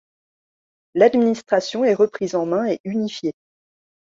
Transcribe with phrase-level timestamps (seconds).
[0.95, 3.33] L'administration est reprise en main et unifiée.